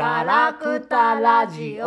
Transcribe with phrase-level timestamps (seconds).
[0.00, 1.84] ガラクタラジオ。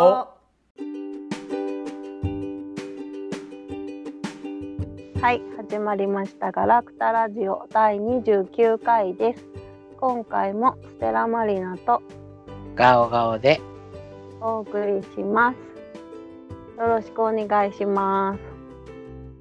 [5.20, 9.44] はい、始まりましたガラクタラジオ第29回です。
[10.00, 12.04] 今回もステラマリナと
[12.76, 13.60] ガオガオで
[14.40, 15.56] お送りしま
[16.76, 16.80] す。
[16.80, 18.38] よろしくお願いしま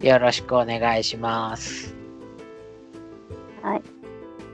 [0.00, 0.06] す。
[0.06, 1.94] よろしくお願いします。
[3.60, 3.82] はい。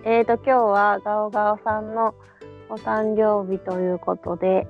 [0.02, 2.16] えーと今日はガオガオさんの
[2.70, 4.66] お誕生日ということで、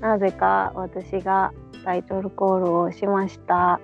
[0.00, 1.52] なぜか私が
[1.84, 3.80] タイトルコールをしました。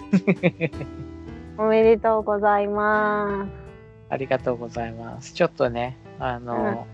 [1.58, 3.50] おめでとうございます。
[4.10, 5.34] ありがとうございます。
[5.34, 6.86] ちょっとね、あの、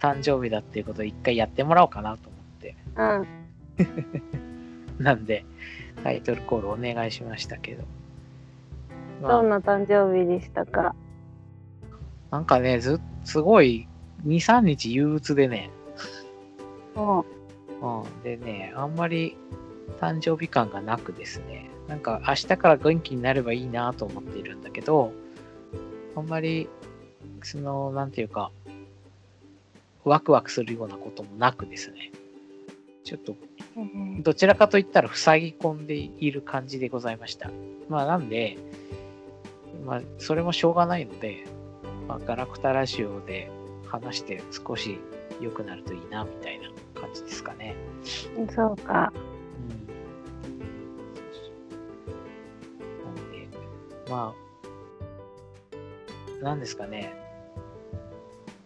[0.00, 2.76] 誕生日だっていうことを一回やってもらおうかなと思って。
[2.96, 3.26] うん。
[5.04, 5.44] なんで、
[6.02, 7.84] タイトルコールお願いしましたけど。
[9.22, 10.91] まあどんな誕生日でしたか？
[12.32, 13.86] なんかね、ずすごい、
[14.26, 15.70] 2、3日憂鬱でね、
[16.96, 17.24] お
[17.82, 19.36] うん、でね、あんまり
[20.00, 25.12] 誕生日感がなくですね、なんか明日から元気になればいいなと思っているんだけど、
[26.16, 26.70] あんまり、
[27.42, 28.50] その、なんていうか、
[30.04, 32.12] ワクワクするようなこともなくですね、
[33.04, 33.36] ちょっと、
[34.20, 37.50] どちらかといったら塞ぎ込んでいる感じでございました。
[37.90, 38.56] まあなんで、
[39.84, 41.44] まあそれもしょうがないので、
[42.08, 43.50] まあ、ガラクタラジオで
[43.86, 44.98] 話して少し
[45.40, 47.76] 良くなるといいなみたいな感じですかね。
[48.54, 49.12] そうか。
[53.04, 53.48] なんで、
[54.10, 54.34] ま
[56.40, 57.12] あ、なんですかね、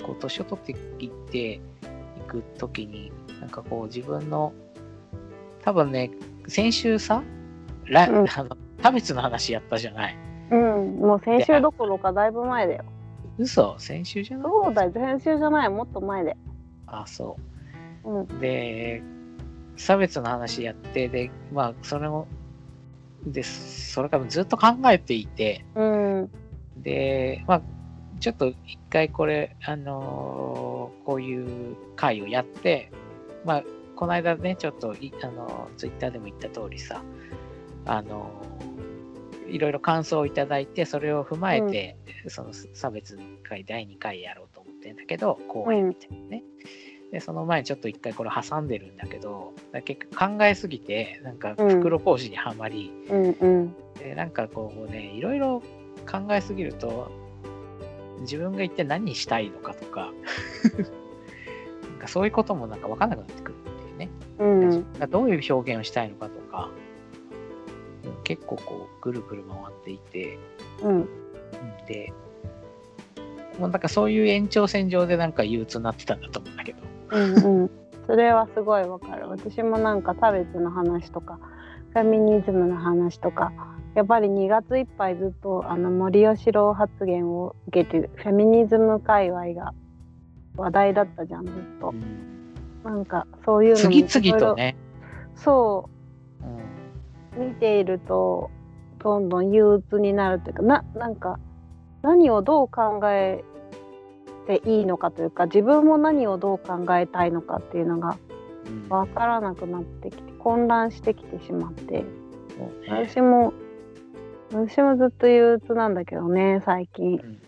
[0.04, 0.72] こう、年を取って
[1.04, 1.60] いってい
[2.28, 4.52] くときに、なんかこう、自分の、
[5.62, 6.10] 多分ね、
[6.48, 7.22] 先週さ、
[7.86, 10.16] ラうんあのキャベツの話やったじゃない。
[10.50, 12.84] うん、もう先週どころかだいぶ前だよ。
[13.38, 14.50] 嘘先週じゃない？
[14.50, 16.36] そうだよ、先週じゃない、もっと前で。
[16.86, 17.36] あ、そ
[18.04, 18.10] う。
[18.10, 19.02] うん、で、
[19.76, 22.26] 差別の話やって、で、まあ、それも、
[23.26, 26.30] で、それからずっと考えていて、うん、
[26.78, 27.62] で、まあ、
[28.20, 32.90] ちょっと一回これ、あのーこういう会をやって、
[33.44, 37.02] まあ、この間ね、ちょっとい、あのツイッターでも言った通りさ、
[37.84, 38.85] あのー
[39.48, 41.96] いろいろ感想をいただいて、それを踏まえて、
[42.28, 46.42] その差別の会第2回やろうと思ってんだけど、公演みたいなね。
[47.12, 51.68] で、その前にちょっと一回これ挟んでるんだけど、だ結局考えすぎて、なんかうん。
[51.76, 55.62] 袋小路にはまり、うん、うん、でなんかこうねいろいろ
[56.10, 57.10] 考えすぎると
[58.20, 60.12] 自分が一体何したいのかとか
[61.90, 64.08] なんかそういうこともなんか分かんなくなってくるっていうね、
[64.38, 66.70] うん、どういう表現をしたいのかとか
[68.24, 70.38] 結構こうぐるぐる回っていて
[70.82, 71.08] うん、うん
[71.86, 72.12] で
[73.58, 76.78] もうなんかそういう延長線上でなんか憂鬱になってたんだと思うんだけど
[77.10, 77.70] うん、うん。
[78.06, 79.28] それはすごいわかる。
[79.28, 81.38] 私もなんか差別の話とか、
[81.92, 83.52] フェミニズムの話とか、
[83.94, 89.74] やっぱり2月いっぱいずっとあの森喜朗発言を受けて、フェミニズム界隈が
[90.56, 91.94] 話題だったじゃん、ずっと。
[92.84, 94.76] なんかそういうのも次々とね、
[95.34, 95.95] そう
[97.36, 98.50] 見ていると
[98.98, 101.38] どんどん憂鬱になるというかななんか
[102.02, 103.44] 何をどう考え
[104.46, 108.16] ていいのかというか自分も何をどう考えたいのかっていうのが
[108.66, 108.88] うん。
[108.88, 112.04] 分からなくなってきて混乱してきてしまって
[112.56, 113.06] そうね。
[113.08, 113.52] 私も
[114.52, 117.16] 私もずっと憂鬱なんだけどね最近。
[117.16, 117.42] うん。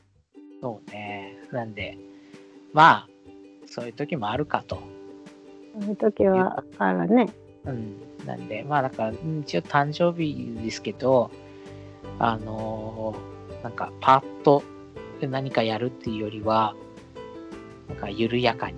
[0.61, 1.39] そうね。
[1.53, 1.97] なんで
[2.73, 3.09] まあ
[3.67, 4.79] そういう時もあるかと。
[5.81, 7.29] そういう時はあるね。
[7.65, 7.97] うん、
[8.29, 11.31] なんで、まあだから、うん一応誕生日ですけど、
[12.19, 14.63] あのーなんかパッと
[15.21, 16.77] 何かやるっていうよりは、
[17.89, 18.77] なんか緩やかに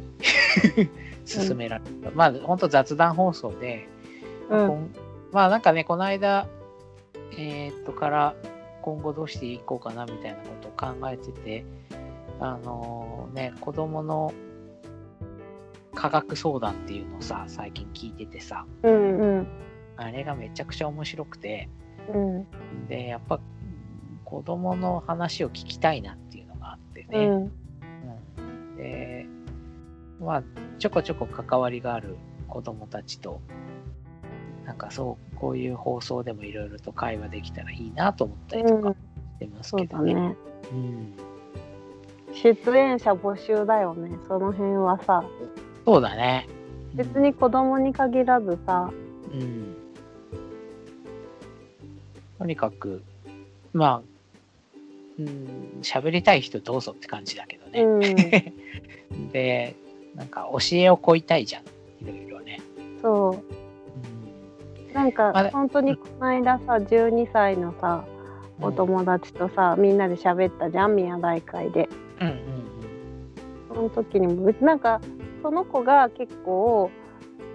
[1.26, 2.12] 進められる。
[2.14, 3.88] まあ本当雑談放送で、
[4.48, 4.94] うん
[5.32, 6.46] まあなんかね、この間、
[7.36, 8.34] えーっとから
[8.82, 11.64] 今後どうしていこうかなみたいなことを考えてて、
[12.38, 14.32] あのーね、子供の
[16.00, 19.46] 科学相談っていうのをさ、最近聞いててさ、うんうん。
[19.98, 21.68] あれがめちゃくちゃ面白くて、
[22.14, 22.46] うん。
[22.88, 23.38] で、やっぱ
[24.24, 27.26] 子供の話を聞きたいなっていうのがあってね。
[27.26, 27.52] うん。
[28.38, 28.76] うん。
[28.78, 29.26] で、
[30.22, 30.42] まあ、
[30.78, 32.16] ちょこちょこ関わりがある
[32.48, 33.42] 子供たちと、
[34.64, 38.96] なんかそう、こういう放送でもいろいろと会話できたらいいなと思ったりとかし
[39.38, 40.14] てますけどね。
[40.72, 41.14] うん、
[42.32, 44.16] 出演者募集だよね。
[44.26, 45.24] その辺はさ
[45.84, 46.48] そうだね。
[46.94, 48.90] 別に子供に限らずさ
[49.32, 49.76] うん。
[52.38, 53.02] とにかく、
[53.72, 54.02] まあ、
[55.18, 57.82] うん、喋りたい人どうぞって感じだけどね。
[57.82, 59.74] うん、 で、
[60.14, 61.62] なんか教えをこいたいじゃん。
[62.02, 62.60] いろいろね。
[63.02, 68.04] そううんなんか本当にこの間さ12歳のさ
[68.60, 71.88] お友達とさみんなで喋ったじゃん宮大会で
[72.20, 72.38] うんうん
[73.68, 75.00] その時にもなんか
[75.42, 76.90] その子が結構、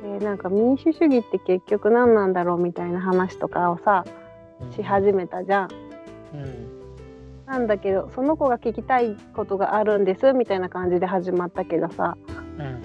[0.04, 4.06] えーなんか民主主義って結局何なんだろうみたいな話とかをさ
[4.62, 4.72] うん。
[4.72, 5.70] し始めたじゃん。
[6.34, 6.76] うん。
[7.46, 12.18] なんだけどその子が聞きたいことがあるんですみたいな感じで始まったけどさ
[12.60, 12.82] うん。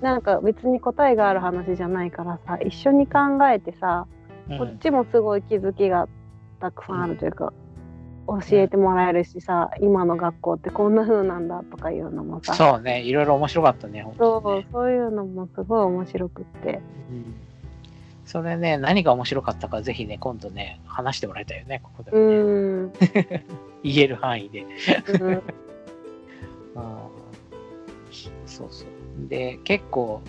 [0.00, 4.06] なんか別に答えがある話じゃないからさ一緒に考えてさ
[4.50, 6.08] うんこっちもすごい気づきが
[6.60, 7.52] たくさんあるというか、
[8.26, 12.54] 教えてもらえるしさ今の学校ってこんな風なんだとかいうのもさ。
[12.54, 14.66] そうね、いろいろ面白かったね、本そう当にね。
[14.72, 16.80] そういうのもすごい面白くって。
[17.10, 17.34] うん。
[18.24, 23.44] それね、何が面白かったか、ぜひね、今度ね、話してもらいたいよね、ここでうもね、
[23.84, 24.64] 言える範囲で。
[25.18, 25.30] うん。
[25.32, 25.42] うん。
[28.46, 29.28] そうそう。
[29.28, 30.22] で、結構、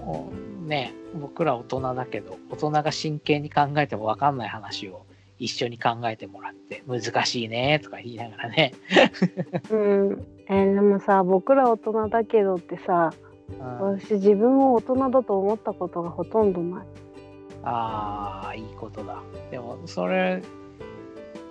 [0.00, 0.30] お
[0.66, 5.06] ね、僕ら大人だけど、大人が真剣に考えても分かんない話を
[5.38, 8.72] 一緒に考えてもらって、難しいねとか言いながらね。
[9.70, 13.10] うんえーでもさ僕ら大人だけどってさ
[13.60, 16.86] うん私自分を大人だと思ったことがほとんどない。
[17.64, 19.22] ああ、いいことだ。
[19.50, 20.42] でも、それ、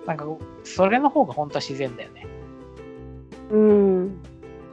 [0.06, 0.26] なんか、
[0.64, 2.26] それの方が本当は自然だよね。
[3.50, 4.22] うん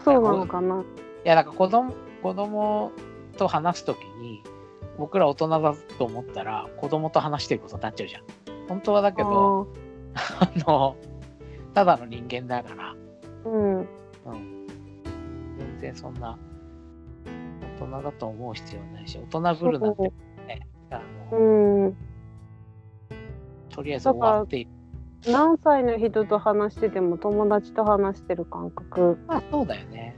[0.04, 0.82] そうなのかな。
[0.82, 2.92] いや、だから子供、子供
[3.38, 4.42] と話すときに、
[4.98, 8.24] 僕ら大人だと思ったら、子供と話してることになっちゃうじゃん。
[8.68, 9.68] 本当はだけど、
[10.16, 10.96] あの、
[11.74, 12.96] ただの人間だから、
[13.46, 13.88] うんうん。
[15.58, 16.38] 全然そんな、
[17.80, 20.02] 大人だと思う必要ないし、大人ぶるなんて
[20.48, 21.02] ね、あ
[21.32, 21.98] の、うん
[23.70, 24.72] とりあえず終わっている。
[25.28, 29.18] 何歳の人と話してても友達と話してる感覚。
[29.28, 30.16] まあ、そうだよね。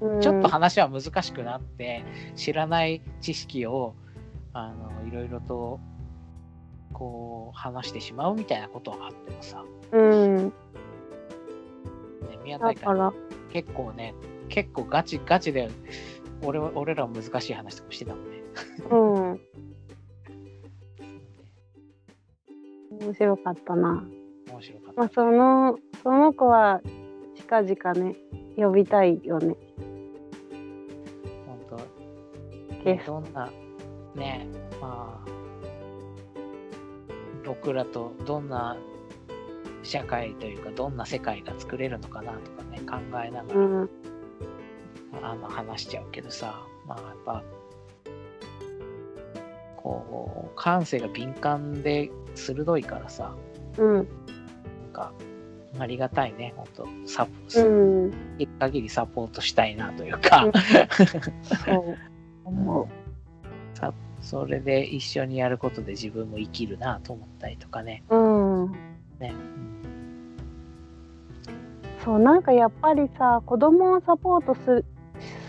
[0.00, 2.04] うんちょっと話は難しくなって、
[2.34, 3.94] 知らない知識を、
[4.52, 5.78] あの、いろいろと、
[7.00, 10.52] こう、話してしまうみたいなことはあってもさ、うんね、
[12.44, 13.12] 宮だ大会から
[13.50, 14.14] 結構ね、
[14.50, 15.70] 結構ガチガチで、
[16.42, 18.42] 俺は俺らは難しい話とかしてたもんね。
[18.90, 19.40] うん
[23.00, 24.04] 面白かったな。
[24.50, 25.00] 面白かった。
[25.00, 26.82] まあそのその子は
[27.34, 28.16] 近々ね
[28.56, 29.56] 呼びたいよね。
[31.46, 31.58] 本
[32.84, 33.50] 当どんな、
[34.14, 34.46] ね、
[34.82, 35.39] まあ、
[37.50, 38.76] 僕らとどんな
[39.82, 43.90] 社会というか、どんな世界が作れるのかなとかね、考えながら、うん。
[45.20, 47.42] あの話しちゃうけどさ、まあやっぱ、
[49.76, 53.34] こう、感性が敏感で鋭いからさ、
[53.78, 53.94] うん。
[53.96, 54.06] なん
[54.92, 55.12] か、
[55.80, 58.10] ありがたいね、本当サポ、うん。
[58.38, 60.46] できる限りサポートしたいなというか、
[61.64, 61.98] そう
[62.44, 62.86] 思う。
[64.20, 68.02] さそれで一緒にやることで自分も生きるなと思ったりとかね。
[68.10, 68.72] うん
[69.18, 69.34] ね
[72.04, 74.84] そうなんかやっぱりさ子供をサポートする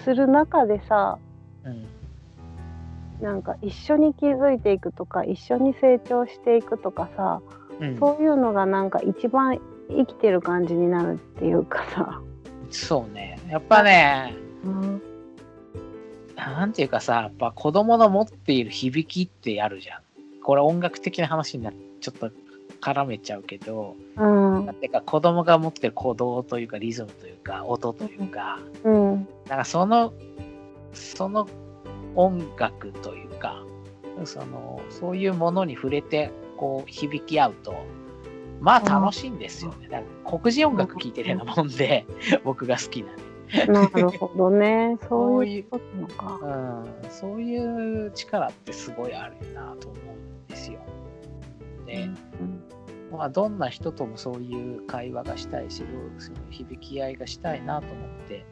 [0.03, 1.18] する中でさ
[1.63, 1.88] うん
[3.21, 7.41] なんか一緒に気づいていくとか一緒に成長していくとかさ、
[7.79, 9.59] うんそういうのがなんか一番
[9.89, 12.21] 生きてる感じになるっていうかさ。
[12.69, 13.39] そうね。
[13.50, 14.90] やっぱね、うん
[16.49, 20.01] なんていうかさ、やっぱ子供の持っている響きってあるじゃん。
[20.44, 22.31] これ音楽的な話になっちょっと
[22.81, 30.13] 絡めちゃうけど、うんなんていうか子供が持ってる鼓動というかリズムというか音というか、うんなんかその、
[30.94, 31.47] その
[32.16, 33.63] 音楽というか、
[34.25, 37.85] その、そういうものに触れて、こう、響き合うと、
[38.59, 39.87] まあ楽しいんですよね。
[39.87, 42.06] だから黒人音楽聴いてるようなもんで、
[42.44, 43.31] 僕が好きなね。
[43.67, 46.85] なるほどねそそうういいううことなのか。
[47.03, 50.79] うん、そういう力ってすごいあるなと思うんですよ。
[51.85, 52.17] で、うん
[53.11, 55.83] まあ、どんな人ともそういう会話がしたいし、
[56.17, 58.45] その響き合いがしたいなと思って、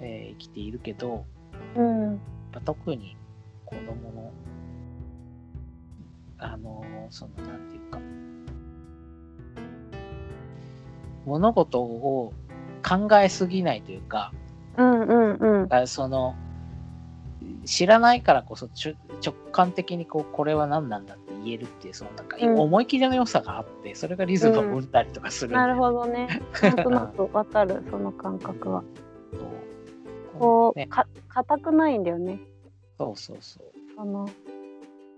[0.00, 1.24] えー生きているけど、
[1.76, 2.20] うん
[2.64, 3.16] 特に
[3.66, 4.32] 子供の、
[6.38, 7.98] あの、その、なんていうか、
[11.24, 12.32] 物事を
[12.82, 14.32] 考えすぎないというか、
[14.76, 16.34] うんうんうんあその、
[17.64, 26.40] 知らないからこそちょ直感的にこうこれは何なんだって言えるっていうそのなんかうん思い切りの良さがあって、それがリズムを生んだりとかするんだなるほどね。
[26.62, 28.84] なんとなくわかるその感覚は。
[30.38, 32.40] そうね、こうか硬くないんだよね。
[32.98, 33.72] そうそうそう。
[33.96, 34.28] その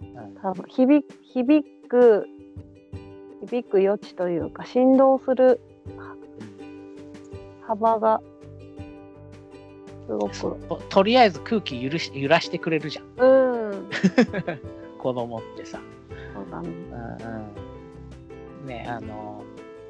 [0.02, 2.26] うん多分響響く
[3.40, 5.60] 響く余地というか振動する
[7.66, 8.20] 幅が
[10.06, 13.06] すごくととりあえず空気揺るし揺らしてくれるじゃん。
[13.18, 13.90] うん
[14.98, 15.80] 子供ってさ。
[16.34, 18.66] そうだねうんうん。
[18.66, 19.42] ね、あの、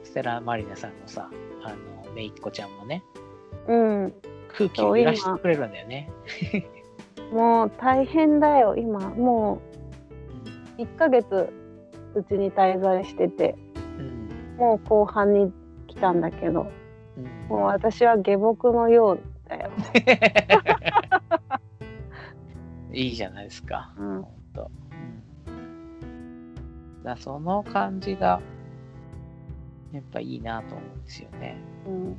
[0.03, 1.31] ステラ・マリナさんのさ、
[1.63, 3.03] あの、めいっ子ちゃんもね、
[3.69, 4.15] うん
[4.49, 6.11] 空気を揺らしてくれるんだよね。
[7.33, 9.61] もう大変だよ今も
[10.79, 11.53] う1ヶ月
[12.15, 13.57] うちに滞在してて
[13.99, 14.57] うん。
[14.57, 15.53] もう後半に
[15.89, 16.84] 来たんだけどうん。
[17.49, 19.71] もう私は下僕のようだよ、
[22.93, 23.93] いいじゃないですか。
[23.99, 24.27] うん。
[27.05, 28.41] だその感じが、
[29.93, 31.57] やっぱいいなと思うんですよね。
[31.87, 32.17] うん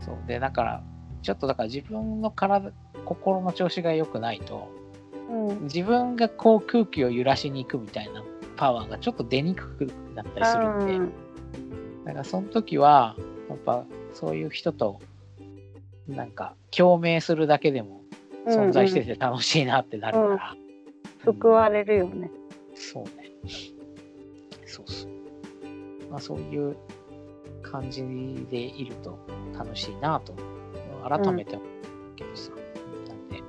[0.00, 0.18] そう。
[0.26, 0.82] で、だから、
[1.20, 2.72] ちょっとだから自分の体、
[3.04, 4.68] 心の調子が良くないと、
[5.28, 8.24] うん自分がこう空気を揺らしに行くみたいな
[8.56, 11.12] パワーがちょっと出にくくなったりするんで、うん
[12.04, 13.16] だからその時は、
[13.48, 15.00] やっぱそういう人と、
[16.08, 18.02] なんか共鳴するだけでも
[18.46, 20.56] 存在してて楽しいなってなるから。
[21.24, 22.30] 救われるよね
[22.74, 23.30] そうね。
[24.66, 25.10] そうそう。
[26.10, 26.76] まあそういう
[27.62, 28.02] 感じ
[28.50, 29.18] でいると
[29.56, 30.34] 楽しいなと、
[31.06, 31.68] 改めて思う
[32.16, 32.50] けどさ。
[33.08, 33.42] なんで、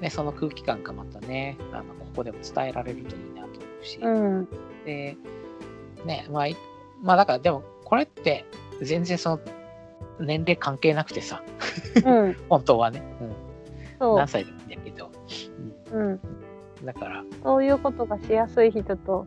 [0.00, 3.98] ね、その空気感がまたね、あのここでも伝えられるといいなと思うし。
[4.00, 4.48] うん
[4.84, 5.16] で、
[6.04, 6.56] ね、まあ、い
[7.02, 8.44] まあだからでもこれって
[8.82, 9.40] 全然その
[10.20, 11.42] 年齢関係なくてさ、
[12.04, 12.36] うん。
[12.48, 13.02] 本当はね、
[14.00, 14.12] う。
[14.14, 15.10] ん、何歳でもいいんだけど、
[15.92, 16.10] うん。
[16.10, 16.20] うん、
[16.84, 19.26] だから、そういうことがしやすい人と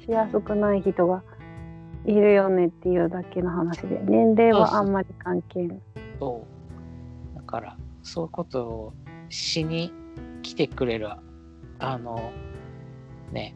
[0.00, 1.22] しやすくない人が
[2.04, 5.78] いるよねっていうだけの話で年齢はあんまり関係ない。
[6.18, 6.44] そ
[7.34, 7.36] う。
[7.36, 8.92] だから、そういうことを
[9.28, 9.92] しに
[10.42, 11.08] 来てくれる、
[11.78, 12.32] あの、
[13.30, 13.54] ね、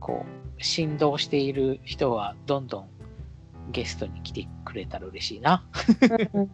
[0.00, 2.88] こう、振動している人は、どんどん
[3.70, 5.64] ゲストに来てくれたら嬉しいな。
[6.34, 6.50] うん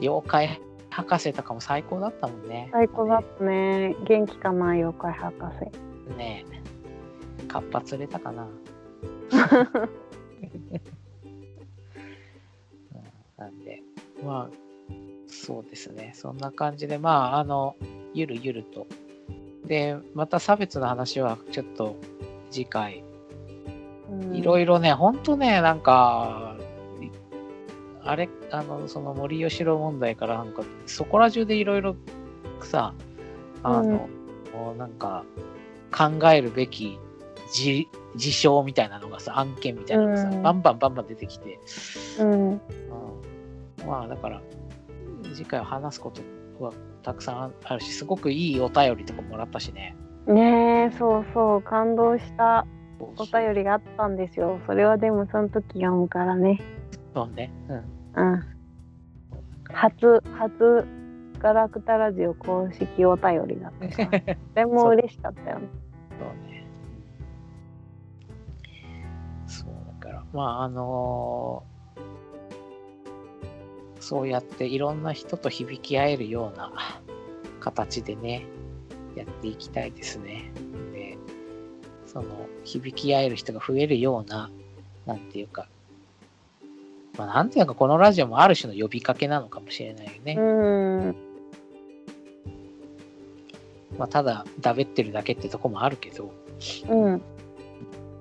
[0.00, 0.60] 妖怪
[0.90, 2.68] 博士とかも最高だったもんね。
[2.72, 3.96] 最高だったね。
[4.06, 6.16] 元気かな妖怪博士。
[6.16, 7.46] ねえ。
[7.46, 8.44] カッパ釣れたかな。
[9.32, 10.80] うん
[13.36, 13.82] なんで、
[14.24, 14.54] まあ、
[15.28, 16.12] そうですね。
[16.14, 17.76] そんな感じで、まあ、あの、
[18.14, 18.86] ゆるゆると。
[19.64, 21.96] で、また差別の話はちょっと
[22.50, 23.04] 次回、
[24.32, 26.56] いろいいろね、ほんとね、なんか、
[27.00, 27.10] い
[28.02, 31.96] あれ、あの、その森喜朗問題からなんか、そこら中でいろいろ
[32.62, 32.94] さ、
[33.62, 34.08] あの、
[34.52, 35.24] もうなんか、
[35.90, 36.98] 考えるべき
[37.50, 40.42] 事事象みたいなのがさ、案件みたいなのがさ、うん。
[40.42, 41.58] バンバンバンバン出てきて、
[42.18, 42.50] うん。
[42.50, 42.60] うん、
[43.86, 44.42] まあだから、
[45.34, 46.22] 次回は話すこと
[46.64, 49.96] はたくさんあるし、すごくいいお便りとかもらったしね。
[50.28, 52.66] ねえそうそう感動した
[53.00, 54.60] お便りがあったんですよ。
[54.66, 56.60] それはでもその時読むからね。
[57.14, 57.50] そうね。
[58.14, 58.32] うん。
[58.32, 58.44] うん。
[59.72, 60.86] 初初
[61.38, 64.36] ガラクタラジオ公式お便りだったから。
[64.54, 65.68] でも嬉しかったよね。
[66.18, 66.66] そうね。
[69.46, 71.62] そうだから、まああの
[74.00, 76.72] そうやっていろんな人と響き合えるような
[77.60, 78.46] 形でね、
[79.18, 80.50] やっていきたいですね。
[80.92, 81.16] で、
[82.06, 84.50] その響き合える人が増えるような、
[85.06, 85.68] なんていうか、
[87.16, 90.34] まあなんていうかこのラジオもある種の呼びかけなのかもしれないよね。
[90.38, 91.16] うん。
[93.98, 96.32] まあただだべってるだけってとこもあるけど、
[96.88, 97.22] うん。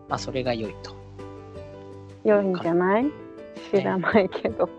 [0.09, 0.95] まあそれが良いと。
[2.23, 3.05] 良いんじゃない？
[3.71, 4.67] 知らないけど。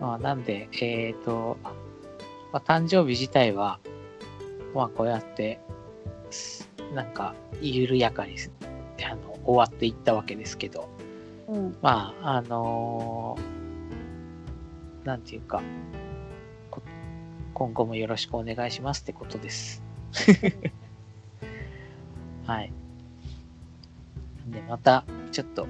[0.00, 1.56] まあ、なんで、えっ、と、
[2.52, 3.78] まあ、誕生日自体は、
[4.74, 5.60] まあ、こうやって、
[6.30, 8.50] すなんか、緩やかにす
[9.04, 10.88] あの終わっていったわけですけど、
[11.48, 11.76] うん。
[11.82, 13.64] まあ、あのー
[15.04, 15.62] なんていうか、
[16.70, 16.82] こ
[17.52, 19.82] 今後もよろしくお願いしますってことです。
[22.46, 22.72] はい。
[24.46, 25.66] で、また、ちょっと、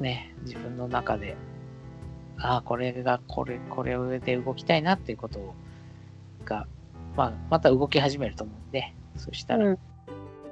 [0.00, 1.36] ね、自分の中で、
[2.38, 5.54] ああ、これが、これ、これで動きたいなっていうこと
[6.44, 6.66] が、
[7.16, 9.78] まあ、また動き始めると思うんで、そしたら、うん。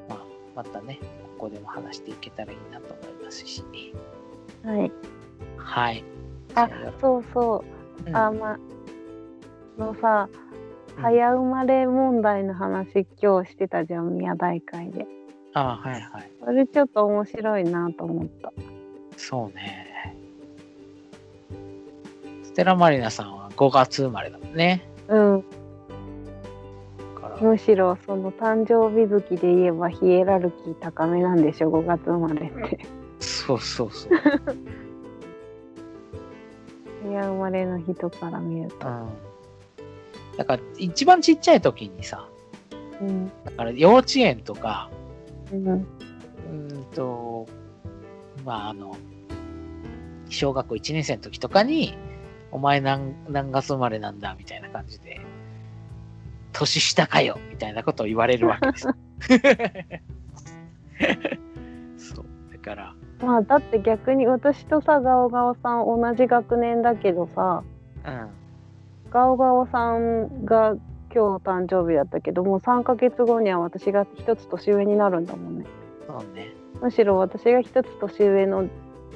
[0.08, 0.18] まあ、
[0.56, 0.99] またね、
[1.38, 3.64] ここでも話していけたらいいなと思いますし、
[4.64, 4.92] はい。
[5.56, 6.04] はい。
[6.54, 6.68] あ
[7.00, 7.64] そうそ
[8.06, 8.08] う。
[8.08, 8.58] うんあ、ま、
[9.78, 10.50] のさ、うん
[11.02, 15.06] 早生まれ問題の話今日してたじゃん、宮大会で。
[15.54, 16.30] あはいはい。
[16.44, 18.52] それちょっと面白いなと思った。
[19.16, 19.89] そうね。
[22.61, 24.87] ステラマリナさんは5月生まれだもんね。
[25.09, 25.45] うん。
[27.40, 32.85] むしろその誕生日月で言えばヒエラルキー高めなんでしょ5月生まれって。
[33.19, 34.12] そうそうそう。
[37.02, 38.87] 早生まれの人から見ると。
[38.87, 39.09] うん。
[40.37, 42.29] だから、一番ちっちゃい時にさ、
[43.00, 44.90] うんだから幼稚園とか、
[45.50, 47.47] うんうーんと、
[48.45, 48.99] まあ、あの、
[50.29, 51.97] 小学校1年生の時とかに、
[52.52, 55.21] お前何何月生まれなんだみたいな感じで、
[56.52, 58.88] 年下かよみたいなことを言われるわけです。
[62.14, 62.26] そう。
[62.52, 67.62] だから、まあだって逆に私とさガオガオさん同じ学年だけどさ
[68.07, 68.28] うん。
[69.11, 70.76] ガオガオさんが
[71.12, 75.66] 今日誕生日だったけどもう3ヶ月後には私が一つ年上になるんだもんね
[76.07, 76.54] そうね。
[76.80, 78.69] むしろ私が一つ年上の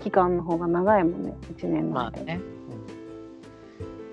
[0.02, 2.40] 期間の方が長いもんね1年の間まあね。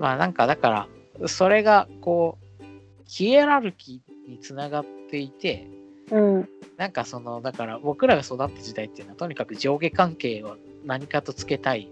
[0.01, 0.88] うん、まあなんかだか
[1.22, 2.63] ら、それがこう、
[3.05, 5.67] ヒエラルキーにつながっていて、
[6.12, 6.50] うん。
[6.77, 11.89] なんかその、だから僕らが育った時代っていうのは、とにかく上下関係を何かとつけたい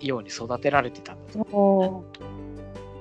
[0.00, 1.46] ように育てられてたんだと。
[1.50, 2.04] 思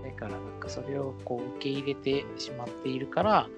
[0.04, 0.06] う。
[0.06, 3.50] だからなんかそれをこう受け入れてしまっているから、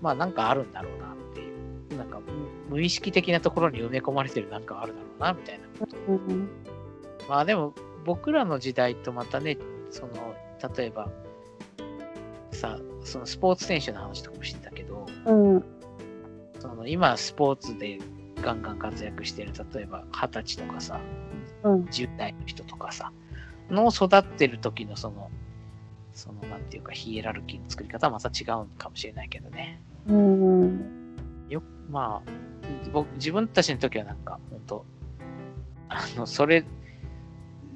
[0.00, 1.52] まあなんかあるんだろうなってい
[1.94, 5.96] う、なんか無無意識的なところに埋め込まれてるなんかあるだろうなみたいなこと。
[6.08, 6.48] うん。
[7.28, 7.74] まあでも
[8.04, 9.58] 僕らの時代とまたね、
[9.90, 10.34] その
[10.76, 11.08] 例えば
[12.52, 15.64] さ、そのスポーツ選手の話とかもしてたけど、うん。
[16.58, 17.98] その今スポーツで
[18.42, 21.00] ガンガン活躍してる、例えば二十歳とかさ、
[21.62, 21.84] うん。
[21.84, 23.12] 10代の人とかさ、
[23.70, 25.30] の育ってる時のその、
[26.12, 29.80] そのなんていうかヒエラルキーの作り方はまた違うかもしれないけどね。
[30.06, 31.06] うん。
[31.48, 32.30] よまあ、
[32.92, 34.84] 僕、自分たちの時はなんか、本当
[35.88, 36.64] あの、それ、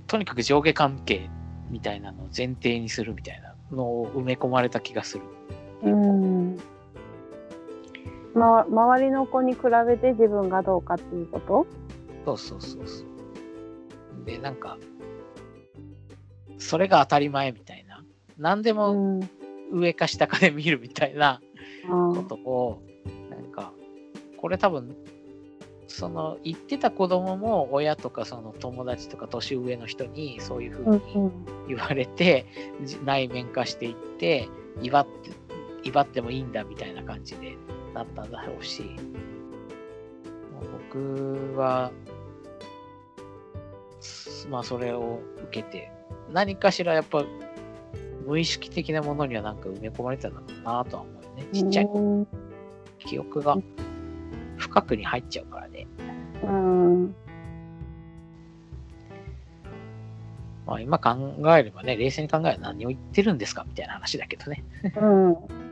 [0.06, 1.28] とにかく上下関係
[1.70, 5.24] みたいなのを前提にするみたいなのを埋め込まれた気がする。
[5.82, 6.58] うん
[8.34, 11.66] ま、周りの子に比べて自分がどうかっていうこと？
[12.26, 14.24] そうそうそうそう。
[14.24, 14.76] で、なんか、
[16.58, 18.02] それが当たり前みたいな。
[18.38, 19.20] 何でうもん
[19.70, 21.40] 上か下かで見るみたいな
[21.86, 22.82] あことを、
[23.30, 23.72] なんか、
[24.36, 24.96] これ多分、
[25.96, 31.32] その言ってた子供も親とかその友達とか年上の人にそういうふううんにうん。
[31.68, 32.46] 言われて、
[32.82, 34.48] じ内面化していって
[34.82, 35.30] 祝って
[35.84, 37.56] 祝ってもいいんだみたいな感じで
[37.94, 38.96] なったんだろうし。
[40.92, 41.90] 僕は
[44.00, 45.90] すまあそれを受けて
[46.32, 47.24] 何かしらやっぱ
[48.26, 51.46] 無意識的なものにはなんか埋め込まれてたんだろうなとは思うよね。
[51.52, 52.26] ちっちゃいうん。
[52.98, 53.56] 記憶が
[54.74, 55.86] 深くに入っちゃうからね
[56.42, 57.14] うん
[60.66, 64.64] まあ今考えればね冷静に考えれば何を言ってるんですかみたいな話だけどね
[64.96, 65.64] うん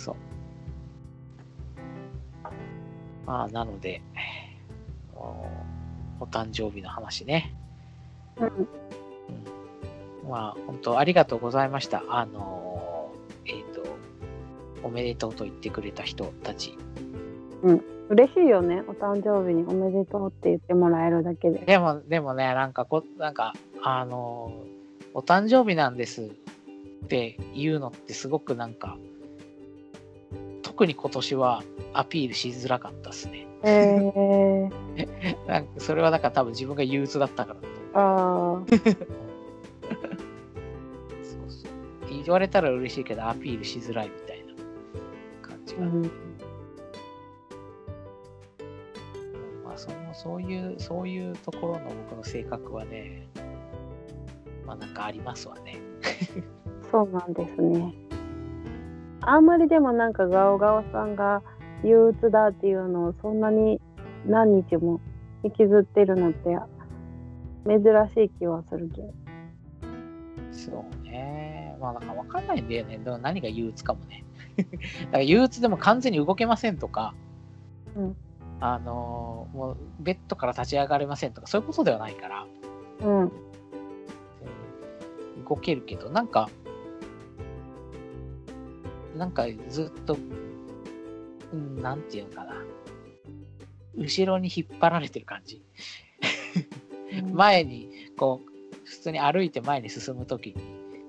[0.00, 0.16] そう。
[3.26, 4.00] まあ、なので、
[5.14, 5.46] お
[6.20, 7.54] お誕生日の話ね。
[8.36, 8.68] うんうん、
[10.30, 12.02] まあ、本当ありがとうございました。
[12.08, 12.59] あの
[14.82, 16.76] おめでとうと言ってくれた人たち。
[18.10, 18.82] 嬉しいよね。
[18.88, 21.60] お誕生日におめでとうって言ってもらえるだけで。
[21.60, 28.98] でも、でもね、なんかこ、なんか、あのー、お誕生日なんですって言うのってすごくなんか、
[30.62, 31.62] 特に今年は
[31.92, 33.46] アピールしづらかったですね。
[33.62, 34.70] えー、
[35.46, 37.54] なんかそれはだから多分自分が憂鬱だったか
[37.94, 38.78] らあー。
[38.78, 38.90] そう
[41.48, 42.22] そう。
[42.24, 44.29] 言われたら嬉しいけどアピールしづらいみたいな
[45.78, 46.02] うん。
[49.64, 53.28] まあそのそういうそういうところの僕の性格はね
[54.66, 55.78] まあなんかありますわね。
[56.90, 57.94] そうなんですね。
[59.22, 61.42] あんまりでもなんかガオガオさんが
[61.84, 63.80] 憂鬱だっていうのをそんなに
[64.26, 65.00] 何日も
[65.44, 66.56] 引きずってるのって
[67.66, 67.82] 珍
[68.14, 69.12] しい気はするけど。
[70.52, 71.76] そうね。
[71.80, 72.98] まあなんかわかんないんだよね。
[72.98, 74.24] でも何が憂鬱かもね
[74.58, 77.14] だから憂鬱でも完全に動けませんとか、
[77.96, 78.16] うん。
[78.60, 82.46] あのーもうベッドから立ち上がれませんとかそういうことではないから。
[83.00, 83.32] うん。
[85.48, 86.48] 動けるけど、なんか、
[89.16, 90.16] なんかずっと、
[91.52, 92.54] うんなんていうのかな。
[93.96, 95.62] 後ろに引っ張られてる感じ。
[97.32, 98.50] 前に、こう、
[98.86, 100.56] 普通に歩いて前に進むときに、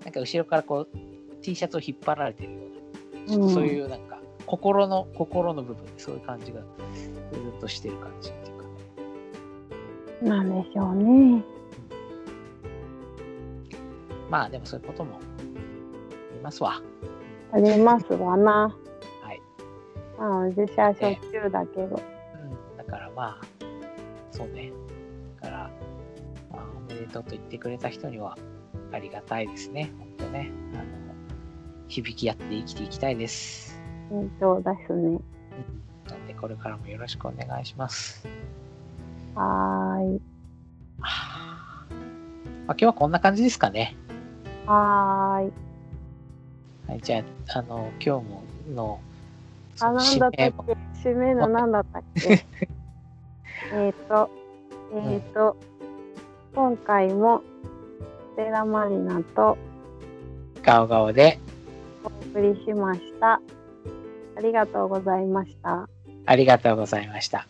[0.03, 2.80] なんか後ろからこう、T シャツを引っ張られてるような、
[3.27, 6.65] ちょっとそういうなんか、心の、心の部分でそういう感じがず
[7.57, 8.63] っとしてる感じっていうか
[10.23, 10.29] ね。
[10.29, 11.43] なんでしょうね
[14.29, 15.19] まあでもそういうことも
[16.41, 16.81] ますわ。
[17.53, 18.75] ありますわな。
[19.23, 19.41] はい。
[20.17, 20.99] まあ、自社初
[21.31, 21.83] 中だけど。
[21.85, 22.77] うん。
[22.77, 23.41] だからまあ、
[24.31, 24.71] そうね。
[25.41, 25.71] だから、
[26.51, 28.37] まあ、おめでとうと言ってくれた人には
[28.91, 29.93] ありがたいですね。
[29.97, 30.51] 本当ね。
[30.73, 30.83] あの、
[31.91, 33.79] 響き合って生きていきたいです。
[34.11, 35.19] うんそうですね。
[36.09, 38.25] なんで、これからもよろしくお願いします。
[39.35, 40.21] はーい。
[41.01, 41.85] あ
[42.67, 43.95] まあ、今日はこんな感じですかね。
[44.65, 45.53] はーい。
[46.87, 48.99] はい、じゃあ、あの、今日もの、
[49.81, 50.77] あ、なんだったっけ
[51.09, 52.45] 締めのなんだったっけ
[53.73, 54.29] えっと、
[54.93, 55.57] えっ、と、
[56.55, 57.41] 今回も、
[58.33, 59.57] ステラマリナと
[60.63, 61.39] ガオガオで
[62.33, 63.41] 送りしました。
[64.35, 65.87] ありがとうございました。
[66.25, 67.47] ありがとうございました。